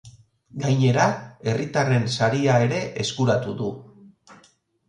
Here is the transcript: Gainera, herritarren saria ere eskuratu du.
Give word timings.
Gainera, 0.61 1.03
herritarren 1.51 2.09
saria 2.21 2.57
ere 2.69 2.81
eskuratu 3.05 3.55
du. 3.61 3.69